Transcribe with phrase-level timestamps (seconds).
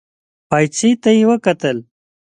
[0.49, 1.77] پايڅې ته يې وکتل.